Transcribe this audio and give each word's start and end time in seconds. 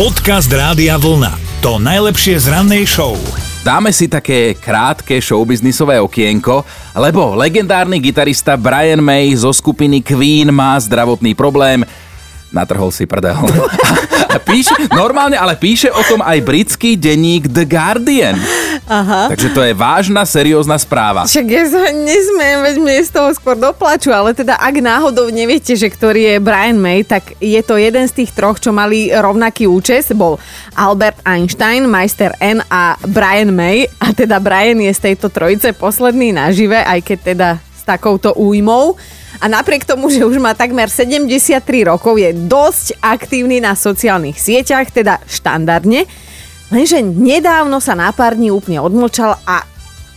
Podcast 0.00 0.48
Rádia 0.48 0.96
Vlna. 0.96 1.60
To 1.60 1.76
najlepšie 1.76 2.40
z 2.40 2.48
rannej 2.48 2.88
show. 2.88 3.20
Dáme 3.60 3.92
si 3.92 4.08
také 4.08 4.56
krátke 4.56 5.20
showbiznisové 5.20 6.00
okienko, 6.00 6.64
lebo 6.96 7.36
legendárny 7.36 8.00
gitarista 8.00 8.56
Brian 8.56 9.04
May 9.04 9.36
zo 9.36 9.52
skupiny 9.52 10.00
Queen 10.00 10.48
má 10.56 10.80
zdravotný 10.80 11.36
problém. 11.36 11.84
Natrhol 12.48 12.88
si 12.96 13.04
prdel. 13.04 13.36
A 14.32 14.40
píše, 14.40 14.72
normálne, 14.88 15.36
ale 15.36 15.60
píše 15.60 15.92
o 15.92 16.00
tom 16.08 16.24
aj 16.24 16.48
britský 16.48 16.96
denník 16.96 17.52
The 17.52 17.68
Guardian. 17.68 18.40
Aha. 18.90 19.30
Takže 19.30 19.54
to 19.54 19.62
je 19.62 19.70
vážna, 19.70 20.26
seriózna 20.26 20.74
správa. 20.74 21.22
Však 21.22 21.46
ja 21.46 21.62
sa 21.70 21.94
nesmiem, 21.94 22.58
veď 22.58 22.76
mne 22.82 22.98
z 23.06 23.10
toho 23.14 23.30
skôr 23.38 23.54
doplaču, 23.54 24.10
ale 24.10 24.34
teda 24.34 24.58
ak 24.58 24.82
náhodou 24.82 25.30
neviete, 25.30 25.78
že 25.78 25.86
ktorý 25.86 26.34
je 26.34 26.36
Brian 26.42 26.74
May, 26.74 27.06
tak 27.06 27.38
je 27.38 27.62
to 27.62 27.78
jeden 27.78 28.10
z 28.10 28.18
tých 28.18 28.34
troch, 28.34 28.58
čo 28.58 28.74
mali 28.74 29.14
rovnaký 29.14 29.70
účes. 29.70 30.10
Bol 30.10 30.42
Albert 30.74 31.22
Einstein, 31.22 31.86
Meister 31.86 32.34
N 32.42 32.66
a 32.66 32.98
Brian 33.06 33.54
May. 33.54 33.86
A 34.02 34.10
teda 34.10 34.42
Brian 34.42 34.82
je 34.82 34.90
z 34.90 35.14
tejto 35.14 35.30
trojice 35.30 35.70
posledný 35.70 36.34
nažive, 36.34 36.82
aj 36.82 36.98
keď 37.06 37.18
teda 37.22 37.48
s 37.62 37.86
takouto 37.86 38.34
újmou. 38.34 38.98
A 39.38 39.46
napriek 39.46 39.86
tomu, 39.86 40.10
že 40.10 40.26
už 40.26 40.42
má 40.42 40.50
takmer 40.58 40.90
73 40.90 41.62
rokov, 41.86 42.18
je 42.18 42.34
dosť 42.34 42.98
aktívny 42.98 43.62
na 43.62 43.78
sociálnych 43.78 44.34
sieťach, 44.34 44.90
teda 44.90 45.22
štandardne. 45.30 46.10
Lenže 46.70 47.02
nedávno 47.02 47.82
sa 47.82 47.98
na 47.98 48.14
pár 48.14 48.38
dní 48.38 48.54
úplne 48.54 48.78
odmlčal 48.78 49.34
a 49.42 49.66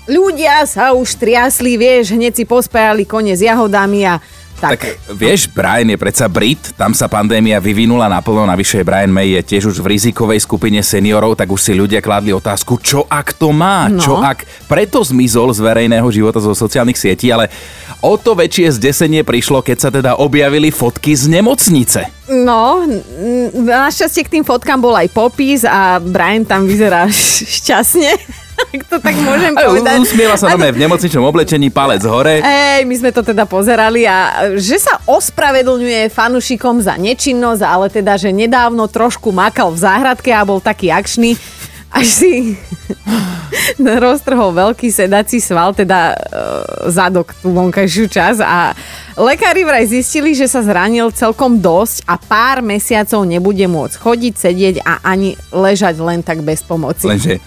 ľudia 0.05 0.61
sa 0.69 0.93
už 0.93 1.17
triasli, 1.17 1.81
vieš, 1.81 2.13
hneď 2.13 2.33
si 2.37 2.45
pospájali 2.45 3.09
kone 3.09 3.33
s 3.33 3.41
jahodami 3.41 4.05
a 4.05 4.21
tak. 4.61 4.79
Tak 4.79 5.11
vieš, 5.19 5.51
Brian 5.51 5.91
je 5.91 5.99
predsa 5.99 6.31
Brit, 6.31 6.77
tam 6.79 6.95
sa 6.95 7.11
pandémia 7.11 7.59
vyvinula 7.59 8.07
naplno, 8.07 8.47
navyše 8.47 8.85
Brian 8.87 9.11
May 9.11 9.35
je 9.35 9.41
tiež 9.43 9.75
už 9.75 9.83
v 9.83 9.97
rizikovej 9.97 10.39
skupine 10.39 10.79
seniorov, 10.79 11.35
tak 11.35 11.51
už 11.51 11.59
si 11.59 11.73
ľudia 11.75 11.99
kládli 11.99 12.31
otázku, 12.31 12.79
čo 12.79 13.03
ak 13.09 13.35
to 13.35 13.51
má, 13.51 13.91
No. 13.91 13.99
čo 13.99 14.23
ak 14.23 14.47
preto 14.71 15.03
zmizol 15.03 15.51
z 15.51 15.59
verejného 15.59 16.07
života 16.07 16.39
zo 16.39 16.55
sociálnych 16.55 16.95
sietí, 16.95 17.27
ale 17.27 17.51
o 17.99 18.15
to 18.15 18.39
väčšie 18.39 18.79
zdesenie 18.79 19.27
prišlo, 19.27 19.59
keď 19.59 19.77
sa 19.79 19.89
teda 19.91 20.15
objavili 20.15 20.71
fotky 20.71 21.11
z 21.11 21.27
nemocnice. 21.27 22.22
No, 22.31 22.87
našťastie 23.51 24.23
k 24.23 24.33
tým 24.39 24.43
fotkám 24.47 24.79
bol 24.79 24.95
aj 24.95 25.11
popis 25.11 25.67
a 25.67 25.99
Brian 25.99 26.47
tam 26.47 26.63
vyzerá 26.63 27.11
šťastne. 27.59 28.15
Ak 28.53 28.81
to 28.87 28.97
tak 29.01 29.17
môžem 29.19 29.53
povedať. 29.53 29.97
usmieva 29.99 30.37
sa 30.39 30.47
nové 30.53 30.71
v 30.71 30.81
nemocničnom 30.85 31.25
oblečení, 31.25 31.67
palec 31.73 32.05
hore. 32.07 32.39
Ej, 32.39 32.87
my 32.87 32.95
sme 32.95 33.11
to 33.11 33.25
teda 33.25 33.43
pozerali 33.43 34.07
a 34.07 34.49
že 34.55 34.79
sa 34.79 35.03
ospravedlňuje 35.03 36.07
fanušikom 36.13 36.79
za 36.79 36.95
nečinnosť, 36.95 37.61
ale 37.65 37.91
teda, 37.91 38.15
že 38.15 38.31
nedávno 38.31 38.87
trošku 38.87 39.33
makal 39.35 39.73
v 39.73 39.83
záhradke 39.83 40.31
a 40.31 40.45
bol 40.47 40.63
taký 40.63 40.93
akčný, 40.93 41.35
až 41.93 42.07
si 42.09 42.33
roztrhol 44.03 44.51
veľký 44.51 44.89
sedací 44.89 45.37
sval, 45.37 45.77
teda 45.77 46.13
e, 46.13 46.15
zadok, 46.89 47.37
tú 47.37 47.53
vonkajšiu 47.53 48.09
časť 48.09 48.41
a 48.41 48.73
lekári 49.15 49.61
vraj 49.61 49.85
zistili, 49.85 50.33
že 50.33 50.49
sa 50.49 50.65
zranil 50.65 51.13
celkom 51.13 51.61
dosť 51.61 52.09
a 52.09 52.17
pár 52.17 52.65
mesiacov 52.65 53.21
nebude 53.29 53.69
môcť 53.69 53.95
chodiť, 54.01 54.33
sedieť 54.33 54.75
a 54.81 55.05
ani 55.05 55.37
ležať 55.53 56.01
len 56.01 56.25
tak 56.25 56.41
bez 56.41 56.65
pomoci. 56.65 57.05
Lenže 57.05 57.37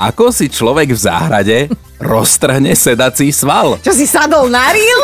ako 0.00 0.34
si 0.34 0.50
človek 0.50 0.96
v 0.96 0.98
záhrade 0.98 1.58
roztrhne 2.02 2.74
sedací 2.74 3.30
sval? 3.30 3.78
Čo 3.84 3.94
si 3.94 4.08
sadol 4.08 4.50
na 4.50 4.66
ril? 4.74 5.00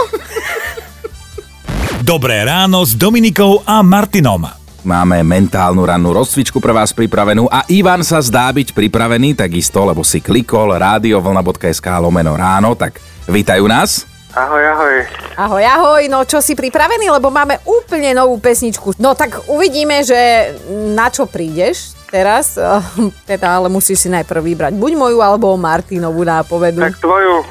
Dobré 2.02 2.42
ráno 2.42 2.82
s 2.82 2.96
Dominikou 2.96 3.62
a 3.68 3.84
Martinom. 3.84 4.48
Máme 4.86 5.26
mentálnu 5.26 5.82
rannú 5.82 6.14
rozcvičku 6.14 6.62
pre 6.62 6.70
vás 6.70 6.94
pripravenú 6.94 7.50
a 7.50 7.66
Ivan 7.66 8.06
sa 8.06 8.22
zdá 8.22 8.46
byť 8.54 8.70
pripravený 8.70 9.34
takisto, 9.34 9.82
lebo 9.82 10.06
si 10.06 10.22
klikol 10.22 10.70
radiovlna.sk 10.70 11.86
lomeno 11.98 12.38
ráno, 12.38 12.78
tak 12.78 13.02
vítajú 13.26 13.66
nás. 13.66 14.06
Ahoj, 14.38 14.62
ahoj. 14.62 14.96
Ahoj, 15.34 15.64
ahoj, 15.66 16.02
no 16.06 16.22
čo 16.22 16.38
si 16.38 16.54
pripravený, 16.54 17.10
lebo 17.10 17.26
máme 17.26 17.58
úplne 17.66 18.14
novú 18.14 18.38
pesničku. 18.38 18.94
No 19.02 19.18
tak 19.18 19.50
uvidíme, 19.50 20.06
že 20.06 20.54
na 20.94 21.10
čo 21.10 21.26
prídeš 21.26 21.98
teraz, 22.06 22.54
teda 23.30 23.58
ale 23.58 23.66
musíš 23.66 24.06
si 24.06 24.08
najprv 24.14 24.40
vybrať 24.46 24.72
buď 24.78 24.92
moju 24.94 25.18
alebo 25.18 25.58
Martinovú 25.58 26.22
nápovedu. 26.22 26.86
Tak 26.86 27.02
tvoju. 27.02 27.42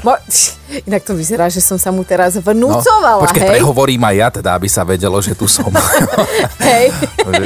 Mo- 0.00 0.20
Inak 0.82 1.02
to 1.02 1.14
vyzerá, 1.14 1.46
že 1.46 1.62
som 1.62 1.78
sa 1.78 1.88
mu 1.88 2.02
teraz 2.02 2.34
vnúcovala, 2.34 3.16
No, 3.16 3.22
počkaj, 3.22 3.38
hej? 3.40 3.50
prehovorím 3.54 4.02
aj 4.02 4.14
ja, 4.14 4.28
teda, 4.32 4.50
aby 4.52 4.66
sa 4.66 4.82
vedelo, 4.82 5.14
že 5.22 5.32
tu 5.32 5.46
som. 5.46 5.70
hej. 6.70 6.90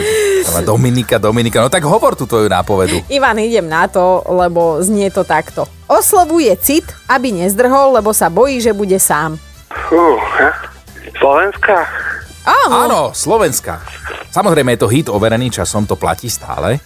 Dominika, 0.64 1.20
Dominika, 1.20 1.60
no 1.60 1.68
tak 1.68 1.84
hovor 1.84 2.16
tú 2.16 2.24
tvoju 2.24 2.48
nápovedu. 2.48 3.04
Ivan, 3.06 3.36
idem 3.38 3.68
na 3.68 3.86
to, 3.86 4.24
lebo 4.26 4.80
znie 4.80 5.08
to 5.08 5.22
takto. 5.22 5.68
Oslovuje 5.84 6.54
cit, 6.56 6.88
aby 7.06 7.30
nezdrhol, 7.34 7.92
lebo 7.92 8.10
sa 8.10 8.32
bojí, 8.32 8.56
že 8.58 8.72
bude 8.72 8.96
sám. 8.96 9.36
Fú? 9.86 10.16
Slovenska? 11.14 11.84
Áno, 12.40 12.76
Áno, 12.80 13.00
Slovenska. 13.12 13.84
Samozrejme 14.32 14.74
je 14.74 14.80
to 14.80 14.88
hit 14.88 15.06
overený 15.06 15.52
časom, 15.52 15.84
to 15.84 15.94
platí 15.94 16.32
stále. 16.32 16.80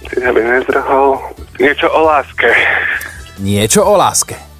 Ty 0.00 0.32
by 0.32 0.40
nezdrhol. 0.40 1.20
Niečo 1.60 1.86
o 1.86 2.00
láske. 2.02 2.48
Niečo 3.36 3.82
o 3.82 3.94
láske. 3.94 4.53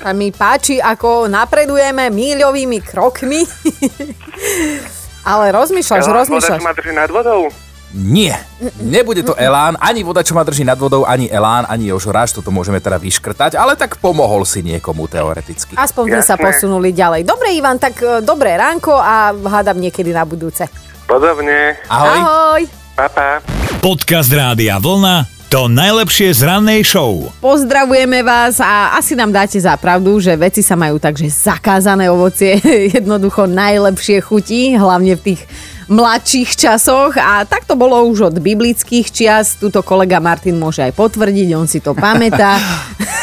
Sa 0.00 0.10
mi 0.16 0.32
páči, 0.32 0.80
ako 0.80 1.28
napredujeme 1.28 2.08
míľovými 2.08 2.78
krokmi. 2.80 3.44
Ale 5.30 5.52
rozmýšľaš, 5.52 6.00
Elán, 6.00 6.08
voda, 6.08 6.20
rozmýšľaš. 6.24 6.60
čo 6.60 6.64
ma 6.64 6.72
drží 6.72 6.92
nad 6.96 7.10
vodou? 7.12 7.52
Nie, 7.90 8.38
nebude 8.78 9.26
to 9.26 9.34
Elán, 9.34 9.74
ani 9.82 10.06
voda, 10.06 10.22
čo 10.22 10.38
ma 10.38 10.46
drží 10.46 10.62
nad 10.62 10.78
vodou, 10.78 11.02
ani 11.02 11.26
Elán, 11.26 11.66
ani 11.66 11.90
Jožoráš, 11.90 12.38
toto 12.38 12.54
môžeme 12.54 12.78
teda 12.78 13.02
vyškrtať, 13.02 13.58
ale 13.58 13.74
tak 13.74 13.98
pomohol 13.98 14.46
si 14.46 14.62
niekomu 14.62 15.10
teoreticky. 15.10 15.74
Aspoň 15.74 16.04
sme 16.16 16.22
sa 16.22 16.38
posunuli 16.38 16.94
ďalej. 16.94 17.26
Dobre, 17.26 17.50
Ivan, 17.50 17.82
tak 17.82 17.98
e, 17.98 18.22
dobré 18.22 18.54
ránko 18.54 18.94
a 18.94 19.34
hádam 19.34 19.82
niekedy 19.82 20.14
na 20.14 20.22
budúce. 20.22 20.70
Podobne. 21.10 21.82
Ahoj. 21.90 22.18
Ahoj. 22.22 22.62
Papa. 22.94 23.42
Podcast 23.82 24.30
Rádia 24.30 24.78
Vlna. 24.78 25.39
To 25.50 25.66
najlepšie 25.66 26.30
z 26.30 26.46
rannej 26.46 26.86
show. 26.86 27.26
Pozdravujeme 27.42 28.22
vás 28.22 28.62
a 28.62 28.94
asi 28.94 29.18
nám 29.18 29.34
dáte 29.34 29.58
za 29.58 29.74
pravdu, 29.74 30.22
že 30.22 30.38
veci 30.38 30.62
sa 30.62 30.78
majú 30.78 31.02
tak, 31.02 31.18
že 31.18 31.26
zakázané 31.26 32.06
ovocie 32.06 32.54
jednoducho 32.94 33.50
najlepšie 33.50 34.22
chutí, 34.22 34.78
hlavne 34.78 35.18
v 35.18 35.34
tých 35.34 35.42
mladších 35.90 36.54
časoch 36.54 37.18
a 37.18 37.42
tak 37.42 37.66
to 37.66 37.74
bolo 37.74 37.98
už 38.06 38.30
od 38.30 38.38
biblických 38.38 39.10
čias. 39.10 39.58
Tuto 39.58 39.82
kolega 39.82 40.22
Martin 40.22 40.54
môže 40.54 40.86
aj 40.86 40.94
potvrdiť, 40.94 41.48
on 41.58 41.66
si 41.66 41.82
to 41.82 41.98
pamätá. 41.98 42.54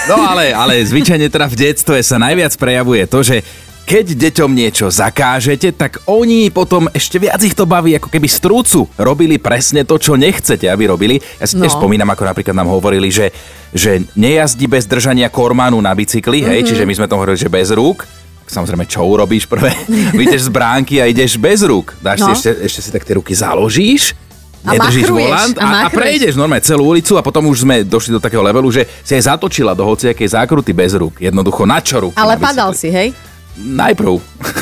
No 0.08 0.24
ale, 0.24 0.56
ale 0.56 0.80
zvyčajne 0.88 1.28
teda 1.28 1.52
v 1.52 1.68
detstve 1.68 2.00
sa 2.00 2.16
najviac 2.16 2.56
prejavuje 2.56 3.04
to, 3.12 3.28
že 3.28 3.44
keď 3.88 4.20
deťom 4.20 4.52
niečo 4.52 4.92
zakážete, 4.92 5.72
tak 5.72 6.04
oni 6.06 6.52
potom 6.52 6.92
ešte 6.92 7.18
viac 7.18 7.40
ich 7.40 7.56
to 7.56 7.64
baví, 7.64 7.96
ako 7.96 8.12
keby 8.12 8.28
strúcu 8.28 8.84
robili 8.94 9.40
presne 9.40 9.82
to, 9.82 9.96
čo 9.96 10.14
nechcete, 10.14 10.68
aby 10.68 10.84
robili. 10.86 11.16
Ja 11.40 11.48
si 11.48 11.56
tiež 11.56 11.72
No. 11.72 11.80
spomínam, 11.80 12.12
ako 12.12 12.28
napríklad 12.28 12.52
nám 12.52 12.68
hovorili, 12.68 13.08
že, 13.08 13.32
že 13.72 14.04
nejazdí 14.14 14.68
bez 14.68 14.84
držania 14.84 15.32
kormanu 15.32 15.80
na 15.80 15.96
bicykli, 15.96 16.44
hej, 16.44 16.62
Mhm. 16.62 16.68
čiže 16.68 16.84
my 16.84 16.94
sme 16.94 17.08
to 17.08 17.16
hovorili, 17.16 17.40
že 17.40 17.48
bez 17.48 17.72
rúk. 17.72 18.04
Samozrejme, 18.44 18.84
čo 18.86 19.04
urobíš 19.04 19.44
prvé? 19.44 19.72
Vyjdeš 20.20 20.48
z 20.48 20.52
bránky 20.52 21.00
a 21.00 21.08
ideš 21.08 21.36
bez 21.36 21.64
rúk. 21.64 21.96
Dáš 21.98 22.20
No. 22.20 22.28
si 22.28 22.44
ešte, 22.44 22.50
ešte 22.62 22.80
si 22.82 22.90
tak 22.92 23.04
tie 23.04 23.16
ruky 23.16 23.32
založíš, 23.32 24.16
A 24.64 24.76
nedržíš 24.76 25.08
machruješ, 25.08 25.32
volant 25.32 25.56
a 25.56 25.64
a, 25.64 25.76
a 25.84 25.88
prejdeš 25.88 26.36
normálne 26.36 26.60
celú 26.62 26.92
ulicu 26.92 27.16
a 27.16 27.24
potom 27.24 27.48
už 27.48 27.64
sme 27.64 27.88
došli 27.88 28.12
do 28.12 28.20
takého 28.20 28.40
levelu, 28.42 28.68
že 28.68 28.84
si 29.00 29.16
aj 29.16 29.32
zatočila 29.32 29.72
do 29.72 29.84
hociakej 29.86 30.28
zákruty 30.34 30.72
bez 30.72 30.92
rúk. 30.92 31.20
Jednoducho 31.20 31.64
na 31.64 31.80
čo 31.80 32.04
ruky? 32.04 32.16
Ale 32.16 32.36
na 32.36 32.42
padal 32.42 32.72
si, 32.72 32.92
hej? 32.92 33.16
Najprv. 33.58 34.14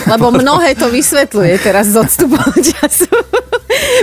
Lebo 0.08 0.28
mnohé 0.42 0.72
to 0.80 0.88
vysvetľuje 0.88 1.60
teraz 1.60 1.92
z 1.92 2.00
odstupom 2.00 2.48
času. 2.80 3.12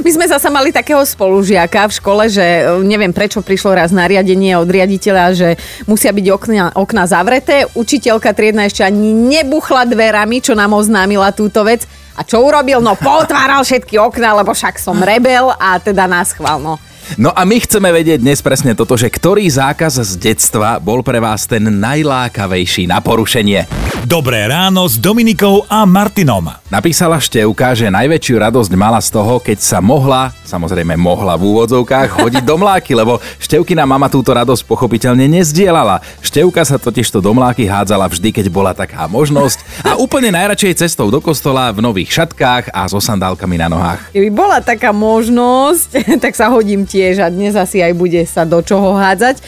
My 0.05 0.11
sme 0.13 0.27
zasa 0.29 0.53
mali 0.53 0.69
takého 0.69 1.01
spolužiaka 1.01 1.89
v 1.89 1.97
škole, 1.97 2.25
že 2.29 2.45
e, 2.45 2.63
neviem 2.85 3.13
prečo 3.13 3.41
prišlo 3.41 3.73
raz 3.73 3.89
nariadenie 3.89 4.53
od 4.61 4.69
riaditeľa, 4.69 5.25
že 5.33 5.49
musia 5.89 6.13
byť 6.13 6.27
okna, 6.29 6.65
okna 6.77 7.05
zavreté. 7.09 7.65
Učiteľka 7.73 8.37
triedna 8.37 8.69
ešte 8.69 8.85
ani 8.85 9.17
nebuchla 9.17 9.89
dverami, 9.89 10.45
čo 10.45 10.53
nám 10.53 10.77
oznámila 10.77 11.33
túto 11.33 11.65
vec. 11.65 11.89
A 12.13 12.21
čo 12.21 12.45
urobil? 12.45 12.85
No 12.85 12.93
potváral 12.93 13.65
všetky 13.65 13.97
okna, 13.97 14.37
lebo 14.45 14.53
však 14.53 14.77
som 14.77 15.01
rebel 15.01 15.49
a 15.57 15.81
teda 15.81 16.05
nás 16.05 16.37
chval. 16.37 16.61
No. 16.61 16.77
No 17.17 17.33
a 17.35 17.43
my 17.45 17.57
chceme 17.61 17.91
vedieť 17.91 18.23
dnes 18.23 18.41
presne 18.45 18.77
toto, 18.77 18.95
že 18.95 19.11
ktorý 19.11 19.45
zákaz 19.49 20.01
z 20.05 20.13
detstva 20.21 20.79
bol 20.79 21.01
pre 21.01 21.19
vás 21.19 21.49
ten 21.49 21.65
najlákavejší 21.65 22.87
na 22.89 23.03
porušenie. 23.03 23.92
Dobré 24.03 24.51
ráno 24.51 24.83
s 24.91 24.99
Dominikou 24.99 25.63
a 25.71 25.87
Martinom. 25.87 26.51
Napísala 26.67 27.23
Števka, 27.23 27.71
že 27.71 27.87
najväčšiu 27.87 28.35
radosť 28.35 28.75
mala 28.75 28.99
z 28.99 29.15
toho, 29.15 29.39
keď 29.39 29.63
sa 29.63 29.79
mohla, 29.79 30.35
samozrejme 30.43 30.99
mohla 30.99 31.39
v 31.39 31.47
úvodzovkách, 31.47 32.19
chodiť 32.19 32.43
do 32.43 32.59
mláky, 32.59 32.99
lebo 32.99 33.23
Števkina 33.39 33.87
mama 33.87 34.11
túto 34.11 34.35
radosť 34.35 34.67
pochopiteľne 34.67 35.31
nezdielala. 35.31 36.03
Števka 36.19 36.67
sa 36.67 36.83
totižto 36.83 37.23
do 37.23 37.31
mláky 37.31 37.63
hádzala 37.63 38.11
vždy, 38.11 38.35
keď 38.35 38.47
bola 38.51 38.75
taká 38.75 39.07
možnosť 39.07 39.63
a 39.87 39.95
úplne 39.95 40.35
najradšej 40.35 40.83
cestou 40.83 41.07
do 41.07 41.23
kostola 41.23 41.71
v 41.71 41.87
nových 41.87 42.11
šatkách 42.11 42.75
a 42.75 42.91
so 42.91 42.99
sandálkami 42.99 43.55
na 43.55 43.71
nohách. 43.71 44.11
Keby 44.11 44.35
bola 44.35 44.59
taká 44.59 44.91
možnosť, 44.91 46.19
tak 46.27 46.35
sa 46.35 46.51
hodím 46.51 46.83
tiež 46.83 47.23
a 47.23 47.31
dnes 47.31 47.55
asi 47.55 47.79
aj 47.79 47.95
bude 47.95 48.27
sa 48.27 48.43
do 48.43 48.59
čoho 48.67 48.99
hádzať 48.99 49.39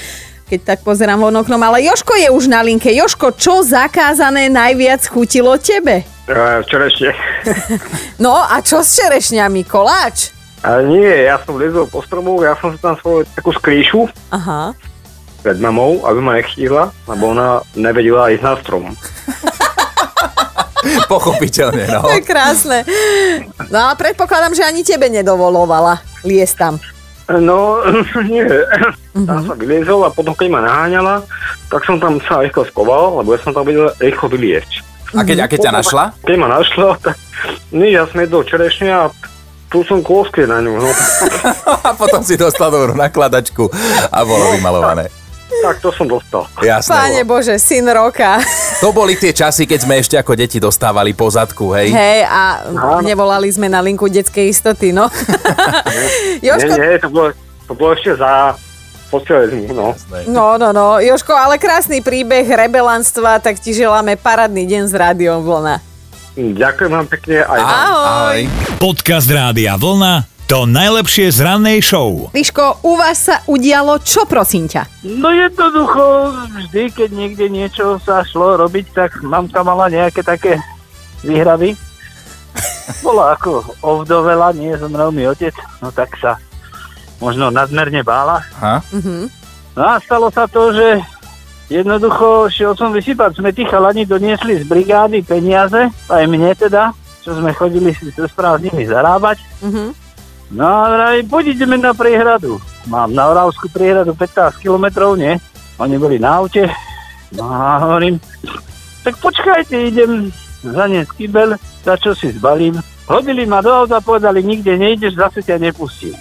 keď 0.44 0.61
tak 0.61 0.79
pozerám 0.85 1.20
von 1.25 1.37
oknom, 1.41 1.61
ale 1.61 1.85
Joško 1.88 2.14
je 2.20 2.29
už 2.29 2.52
na 2.52 2.61
linke. 2.61 2.93
Joško, 2.93 3.32
čo 3.32 3.64
zakázané 3.64 4.52
najviac 4.52 5.00
chutilo 5.08 5.56
tebe? 5.56 6.05
Čerešne. 6.69 7.12
No 8.25 8.41
a 8.41 8.62
čo 8.64 8.81
s 8.81 8.96
čerešňami? 8.96 9.67
Koláč? 9.69 10.32
A 10.64 10.81
nie, 10.81 11.29
ja 11.29 11.37
som 11.44 11.61
lezol 11.61 11.85
po 11.85 12.00
stromu, 12.00 12.41
ja 12.41 12.56
som 12.56 12.73
si 12.73 12.81
tam 12.81 12.96
svoju 12.96 13.29
takú 13.37 13.52
skrýšu 13.52 14.08
Aha. 14.32 14.73
pred 15.44 15.61
mamou, 15.61 16.00
aby 16.08 16.19
ma 16.25 16.41
nechtíhla, 16.41 16.88
lebo 17.05 17.37
ona 17.37 17.61
nevedela 17.76 18.32
ísť 18.32 18.44
na 18.49 18.55
strom. 18.64 18.85
Pochopiteľne, 21.12 21.85
no. 21.88 22.00
To 22.00 22.17
je 22.17 22.25
krásne. 22.25 22.79
No 23.69 23.88
a 23.88 23.93
predpokladám, 23.93 24.56
že 24.56 24.64
ani 24.64 24.81
tebe 24.81 25.12
nedovolovala 25.12 26.00
liesť 26.25 26.56
tam. 26.56 26.75
No, 27.24 27.80
nie. 28.32 28.44
Tam 29.16 29.40
sa 29.48 29.54
vyliezol 29.56 30.04
a 30.04 30.12
potom, 30.12 30.36
keď 30.36 30.48
ma 30.52 30.60
naháňala, 30.60 31.24
tak 31.72 31.80
som 31.88 31.96
tam 31.96 32.20
sa 32.28 32.44
rýchlo 32.44 32.68
skoval, 32.68 33.24
lebo 33.24 33.32
ja 33.32 33.40
som 33.40 33.56
tam 33.56 33.64
vedel 33.64 33.88
rýchlo 33.96 34.28
vyliezť. 34.28 34.84
A 35.14 35.22
keď, 35.22 35.46
a 35.46 35.46
keď 35.48 35.58
ťa 35.70 35.72
našla? 35.72 36.04
Keď 36.26 36.36
ma 36.36 36.48
našla, 36.50 36.98
tak 36.98 37.16
nie, 37.70 37.94
ja 37.94 38.04
som 38.10 38.18
jedol 38.18 38.42
čerešne 38.42 38.90
a 38.90 39.02
tu 39.70 39.82
som 39.86 40.02
kôskie 40.02 40.46
na 40.46 40.62
ňu. 40.62 40.78
No. 40.78 40.90
A 41.88 41.98
potom 41.98 42.22
si 42.22 42.38
dostal 42.38 42.70
dobrú 42.70 42.94
nakladačku 42.94 43.66
a 44.06 44.22
bolo 44.22 44.54
vymalované. 44.54 45.10
Tak 45.66 45.82
to 45.82 45.90
som 45.90 46.06
dostal. 46.06 46.46
Jasné. 46.62 46.94
Páne. 46.94 47.20
Bože, 47.26 47.58
syn 47.58 47.90
roka. 47.90 48.38
To 48.84 48.92
boli 48.92 49.16
tie 49.16 49.32
časy, 49.32 49.64
keď 49.64 49.81
sme 49.81 49.96
ešte 49.96 50.20
ako 50.20 50.36
deti 50.36 50.60
dostávali 50.60 51.16
po 51.16 51.25
zadku, 51.32 51.72
hej? 51.72 51.88
Hej, 51.88 52.28
a 52.28 52.69
nevolali 53.00 53.48
sme 53.48 53.64
na 53.64 53.81
linku 53.81 54.12
detskej 54.12 54.52
istoty, 54.52 54.92
no. 54.92 55.08
Nie, 56.44 56.52
Joško, 56.52 56.75
nie, 56.76 57.00
to 57.00 57.08
bolo, 57.08 57.32
to 57.64 57.72
bolo 57.72 57.96
ešte 57.96 58.20
za 58.20 58.52
postelezní, 59.08 59.72
no. 59.72 59.96
no, 60.28 60.60
no, 60.60 60.69
no. 60.76 61.00
Joško, 61.00 61.32
ale 61.32 61.56
krásny 61.56 62.04
príbeh 62.04 62.44
rebelanstva, 62.44 63.40
tak 63.40 63.56
ti 63.56 63.72
želáme 63.72 64.20
parádny 64.20 64.69
deň 64.69 64.82
s 64.84 64.92
rádiom 64.92 65.40
Vlna. 65.40 65.81
Ďakujem 66.36 66.90
vám 66.92 67.06
pekne 67.08 67.40
aj 67.40 67.60
vám. 67.64 67.81
Ahoj. 67.88 68.40
Podcast 68.76 69.32
Rádia 69.32 69.81
Vlna 69.81 70.33
to 70.44 70.69
najlepšie 70.69 71.32
z 71.32 71.41
rannej 71.41 71.81
show. 71.81 72.29
Liško, 72.37 72.85
u 72.85 73.00
vás 73.00 73.32
sa 73.32 73.41
udialo 73.49 73.96
čo, 74.05 74.29
prosím 74.29 74.69
ťa? 74.69 74.85
No 75.17 75.32
jednoducho, 75.32 76.37
vždy, 76.52 76.93
keď 76.93 77.08
niekde 77.17 77.46
niečo 77.49 77.96
sa 78.05 78.20
šlo 78.29 78.61
robiť, 78.61 78.93
tak 78.93 79.25
mamka 79.25 79.64
mala 79.64 79.88
nejaké 79.88 80.20
také 80.20 80.61
výhravy. 81.25 81.73
Bola 83.00 83.32
ako 83.32 83.64
ovdovela, 83.81 84.52
nie 84.52 84.76
zomrel 84.76 85.08
mi 85.08 85.25
otec, 85.25 85.56
no 85.81 85.88
tak 85.88 86.12
sa 86.20 86.37
možno 87.25 87.49
nadmerne 87.49 88.05
bála. 88.05 88.44
Aha. 88.61 88.85
No 89.75 89.82
a 89.82 89.96
stalo 90.05 90.29
sa 90.29 90.44
to, 90.44 90.76
že 90.76 91.00
jednoducho 91.73 92.52
šiel 92.52 92.76
som 92.76 92.93
vysypať, 92.93 93.41
sme 93.41 93.49
tí 93.56 93.64
chalani 93.64 94.05
doniesli 94.05 94.61
z 94.61 94.69
brigády 94.69 95.25
peniaze, 95.25 95.88
aj 96.12 96.25
mne 96.29 96.52
teda, 96.52 96.93
čo 97.25 97.32
sme 97.32 97.56
chodili 97.56 97.96
si 97.96 98.12
so 98.12 98.29
prázdnimi 98.29 98.85
zarábať. 98.85 99.41
Mhm. 99.64 100.03
No 100.52 100.67
a 100.67 100.85
vraj, 100.93 101.25
poď 101.25 101.56
ideme 101.56 101.81
na 101.81 101.96
priehradu. 101.96 102.61
Mám 102.91 103.17
na 103.17 103.32
Oravskú 103.32 103.73
priehradu 103.73 104.12
15 104.12 104.61
kilometrov, 104.61 105.17
nie? 105.17 105.41
Oni 105.81 105.96
boli 105.96 106.20
na 106.20 106.44
aute. 106.44 106.69
No 107.32 107.49
a 107.49 107.81
hovorím, 107.81 108.20
tak 109.02 109.17
počkajte, 109.19 109.75
idem 109.75 110.31
zaniesť 110.62 111.11
kybel, 111.17 111.56
za 111.82 111.96
čo 111.99 112.14
si 112.14 112.31
zbalím. 112.37 112.79
Hodili 113.05 113.44
ma 113.44 113.61
do 113.61 113.73
auta, 113.73 114.00
povedali, 114.00 114.44
nikde 114.44 114.76
nejdeš, 114.81 115.17
zase 115.17 115.41
ťa 115.44 115.58
nepustí. 115.61 116.12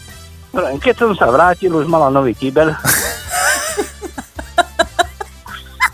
Hovorím, 0.51 0.79
Keď 0.79 0.95
som 0.97 1.11
sa 1.15 1.31
vrátil, 1.31 1.71
už 1.75 1.87
mala 1.87 2.09
nový 2.09 2.35
kybel. 2.35 2.75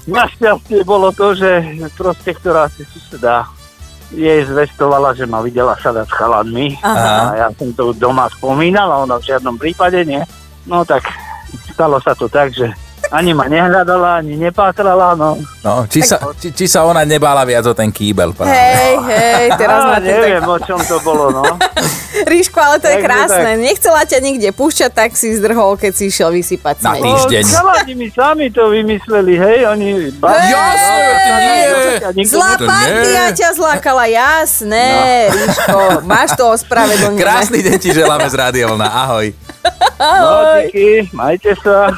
Našťastie 0.10 0.81
bolo 0.81 1.14
to, 1.14 1.38
že 1.38 1.78
proste, 1.94 2.34
ktorá 2.34 2.66
si 2.74 2.81
suseda 2.90 3.46
jej 4.09 4.41
zvestovala, 4.45 5.13
že 5.13 5.29
ma 5.29 5.41
videla 5.45 5.77
sadať 5.77 6.09
s 6.09 6.17
chalanmi. 6.17 6.67
Aha. 6.81 7.33
A 7.33 7.33
ja 7.38 7.47
som 7.53 7.69
to 7.77 7.94
doma 7.94 8.25
spomínal 8.33 8.89
a 8.89 9.01
ona 9.06 9.21
v 9.21 9.27
žiadnom 9.29 9.56
prípade 9.61 10.01
nie. 10.06 10.21
No 10.65 10.81
tak 10.81 11.06
stalo 11.73 12.01
sa 12.01 12.17
to 12.17 12.25
tak, 12.25 12.53
že 12.53 12.73
ani 13.09 13.33
ma 13.33 13.45
nehľadala, 13.45 14.21
ani 14.21 14.38
nepátrala, 14.38 15.13
no. 15.13 15.41
No, 15.59 15.83
či, 15.85 16.01
sa, 16.01 16.21
či, 16.35 16.53
či 16.53 16.65
sa 16.65 16.85
ona 16.85 17.01
nebála 17.01 17.41
viac 17.41 17.65
o 17.65 17.73
ten 17.73 17.89
kýbel. 17.89 18.31
práve. 18.31 18.50
Hej, 18.50 18.94
hej, 19.03 19.45
teraz 19.56 19.79
to 19.81 19.94
neviem, 20.00 20.39
tak... 20.39 20.50
o 20.50 20.57
čom 20.61 20.79
to 20.79 20.97
bolo, 21.01 21.25
no. 21.31 21.44
Ríško, 22.31 22.57
ale 22.57 22.77
to 22.77 22.88
je 22.88 22.97
krásne. 23.00 23.51
tak. 23.53 23.61
Nechcela 23.61 24.01
ťa 24.03 24.17
nikde 24.19 24.50
púšťať, 24.51 24.91
tak 24.91 25.09
si 25.13 25.33
zdrhol, 25.33 25.73
keď 25.75 25.91
si 25.91 26.03
išiel 26.07 26.29
vysypať 26.29 26.75
Na 26.79 26.94
smeť. 26.94 27.01
týždeň. 27.01 27.44
No, 27.44 27.53
chalani 27.56 27.94
mi 27.95 28.07
sami 28.09 28.45
to 28.50 28.63
vymysleli, 28.67 29.33
hej, 29.35 29.59
oni... 29.67 29.89
Jasné, 30.19 31.01
ty 31.17 31.31
nie. 32.15 32.25
Zlá 32.25 32.56
to 32.56 32.65
partia 32.65 33.25
ťa 33.31 33.50
zlákala, 33.53 34.06
jasné, 34.06 34.88
No. 35.29 35.35
Ríško. 35.35 35.77
Máš 36.03 36.29
to 36.33 36.45
ospravedlnené. 36.50 37.17
Krásny 37.17 37.59
deň 37.59 37.77
ti 37.77 37.89
želáme 37.89 38.25
z 38.25 38.35
Rádia 38.35 38.65
Vlna. 38.65 38.88
Ahoj. 38.88 39.33
No, 40.00 40.31
díky, 40.63 41.09
majte 41.11 41.51
sa. 41.59 41.91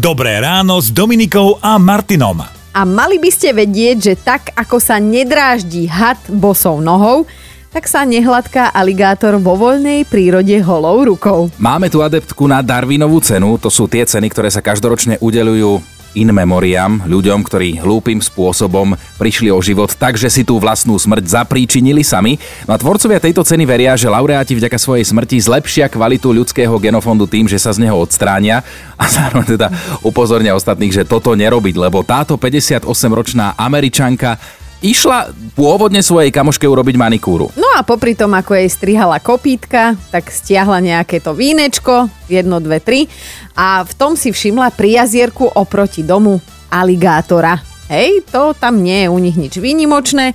Dobré 0.00 0.40
ráno 0.40 0.80
s 0.80 0.88
Dominikou 0.88 1.60
a 1.60 1.76
Martinom. 1.76 2.40
A 2.72 2.80
mali 2.88 3.20
by 3.20 3.28
ste 3.28 3.52
vedieť, 3.52 3.96
že 4.00 4.14
tak 4.16 4.48
ako 4.56 4.80
sa 4.80 4.96
nedráždi 4.96 5.84
had 5.84 6.16
bosou 6.32 6.80
nohou, 6.80 7.28
tak 7.68 7.84
sa 7.84 8.08
nehladká 8.08 8.72
aligátor 8.72 9.36
vo 9.36 9.52
voľnej 9.52 10.08
prírode 10.08 10.56
holou 10.64 11.04
rukou. 11.04 11.52
Máme 11.60 11.92
tu 11.92 12.00
adeptku 12.00 12.48
na 12.48 12.64
Darwinovú 12.64 13.20
cenu. 13.20 13.60
To 13.60 13.68
sú 13.68 13.84
tie 13.84 14.08
ceny, 14.08 14.32
ktoré 14.32 14.48
sa 14.48 14.64
každoročne 14.64 15.20
udelujú 15.20 15.84
in 16.14 16.28
memoriam, 16.30 17.00
ľuďom, 17.04 17.40
ktorí 17.44 17.80
hlúpým 17.80 18.20
spôsobom 18.20 18.94
prišli 19.16 19.48
o 19.48 19.60
život 19.64 19.92
tak, 19.96 20.20
že 20.20 20.28
si 20.28 20.42
tú 20.44 20.60
vlastnú 20.60 20.96
smrť 20.96 21.42
zapríčinili 21.42 22.04
sami. 22.04 22.36
No 22.68 22.76
a 22.76 22.80
tvorcovia 22.80 23.20
tejto 23.20 23.44
ceny 23.44 23.64
veria, 23.64 23.96
že 23.96 24.12
laureáti 24.12 24.52
vďaka 24.56 24.76
svojej 24.76 25.04
smrti 25.08 25.40
zlepšia 25.40 25.88
kvalitu 25.88 26.32
ľudského 26.32 26.72
genofondu 26.76 27.24
tým, 27.24 27.48
že 27.48 27.60
sa 27.60 27.72
z 27.72 27.88
neho 27.88 27.96
odstránia 27.96 28.60
a 29.00 29.04
zároveň 29.08 29.56
teda 29.56 29.68
upozornia 30.04 30.56
ostatných, 30.56 30.92
že 30.92 31.08
toto 31.08 31.32
nerobiť, 31.32 31.74
lebo 31.80 32.04
táto 32.04 32.36
58-ročná 32.36 33.56
američanka 33.56 34.61
išla 34.82 35.30
pôvodne 35.54 36.02
svojej 36.02 36.34
kamoške 36.34 36.66
urobiť 36.66 36.98
manikúru. 36.98 37.48
No 37.54 37.70
a 37.78 37.86
popri 37.86 38.18
tom, 38.18 38.34
ako 38.34 38.58
jej 38.58 38.68
strihala 38.68 39.22
kopítka, 39.22 39.94
tak 40.10 40.28
stiahla 40.28 40.82
nejaké 40.82 41.22
to 41.22 41.32
vínečko, 41.32 42.10
jedno, 42.26 42.58
dve, 42.58 42.82
tri, 42.82 43.06
a 43.54 43.86
v 43.86 43.92
tom 43.94 44.18
si 44.18 44.34
všimla 44.34 44.74
pri 44.74 45.00
jazierku 45.00 45.46
oproti 45.54 46.02
domu 46.02 46.42
aligátora. 46.68 47.62
Hej, 47.86 48.24
to 48.28 48.56
tam 48.58 48.82
nie 48.82 49.06
je 49.06 49.08
u 49.12 49.18
nich 49.20 49.36
nič 49.38 49.60
výnimočné. 49.60 50.32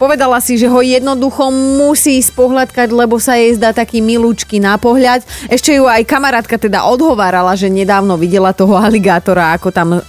Povedala 0.00 0.40
si, 0.40 0.56
že 0.56 0.64
ho 0.64 0.80
jednoducho 0.80 1.52
musí 1.52 2.16
spohľadkať, 2.24 2.88
lebo 2.88 3.20
sa 3.20 3.36
jej 3.36 3.52
zdá 3.52 3.76
taký 3.76 4.00
milúčky 4.00 4.56
na 4.56 4.80
pohľad. 4.80 5.20
Ešte 5.52 5.76
ju 5.76 5.84
aj 5.84 6.08
kamarátka 6.08 6.56
teda 6.56 6.88
odhovárala, 6.88 7.52
že 7.52 7.68
nedávno 7.68 8.16
videla 8.16 8.56
toho 8.56 8.80
aligátora, 8.80 9.52
ako 9.60 9.68
tam 9.68 9.88
e, 9.92 10.00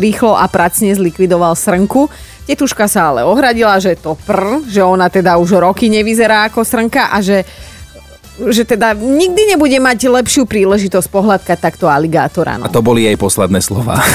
rýchlo 0.00 0.32
a 0.32 0.48
pracne 0.48 0.96
zlikvidoval 0.96 1.52
srnku. 1.52 2.08
Tetuška 2.48 2.88
sa 2.88 3.12
ale 3.12 3.20
ohradila, 3.22 3.76
že 3.76 3.92
to 3.92 4.16
pr, 4.18 4.64
že 4.64 4.80
ona 4.80 5.06
teda 5.06 5.36
už 5.36 5.60
roky 5.60 5.86
nevyzerá 5.86 6.48
ako 6.48 6.64
srnka 6.64 7.12
a 7.12 7.20
že 7.20 7.44
že 8.40 8.62
teda 8.62 8.94
nikdy 8.94 9.50
nebude 9.50 9.74
mať 9.76 9.98
lepšiu 10.06 10.46
príležitosť 10.46 11.10
pohľadkať 11.10 11.58
takto 11.58 11.90
aligátora. 11.90 12.54
A 12.56 12.58
No. 12.62 12.70
to 12.70 12.80
boli 12.80 13.02
jej 13.02 13.18
posledné 13.18 13.58
slova. 13.58 13.98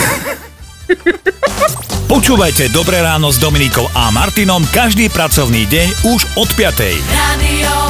Počúvajte 2.08 2.72
Dobré 2.72 3.04
ráno 3.04 3.30
s 3.30 3.38
Dominikou 3.38 3.84
a 3.92 4.10
Martinom 4.10 4.64
každý 4.70 5.12
pracovný 5.12 5.68
deň 5.68 5.88
už 6.08 6.40
od 6.40 6.50
5. 6.50 7.04
Radio 7.12 7.83